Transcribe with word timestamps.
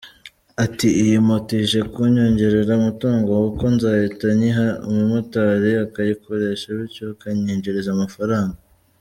Ati 0.65 0.87
“Iyi 1.03 1.15
moto 1.27 1.51
ije 1.65 1.81
kunyongerera 1.93 2.71
umutungo 2.79 3.29
kuko 3.45 3.65
nzahita 3.75 4.27
nyiha 4.39 4.67
umumotari 4.89 5.71
akayikoresha 5.85 6.67
bityo 6.77 7.05
ikanyinjiriza 7.15 7.89
amafaranga. 7.93 8.57